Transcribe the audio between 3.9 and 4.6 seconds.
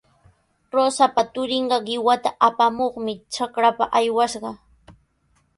aywashqa.